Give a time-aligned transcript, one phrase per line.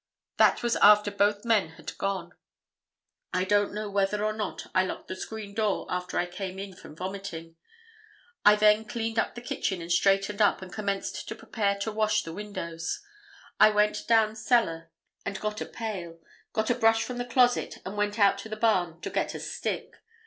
[0.37, 2.31] That was after both men had gone.
[3.35, 6.75] I don't know whether or not I locked the screen door after I came in
[6.75, 7.55] from vomiting.
[8.43, 12.23] I then cleaned up the kitchen and straightened up and commenced to prepare to wash
[12.23, 12.99] the windows.
[13.59, 14.89] I went down cellar
[15.23, 16.19] and got a pail,
[16.51, 19.39] got a brush from the closet and went out to the barn to get a
[19.39, 19.93] stick.